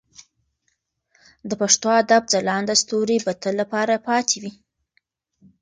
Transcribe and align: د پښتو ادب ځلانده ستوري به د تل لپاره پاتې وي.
د 1.49 1.51
پښتو 1.61 1.87
ادب 2.01 2.23
ځلانده 2.33 2.75
ستوري 2.81 3.17
به 3.25 3.31
د 3.35 3.39
تل 3.41 3.53
لپاره 3.61 4.03
پاتې 4.07 4.35
وي. 4.41 4.51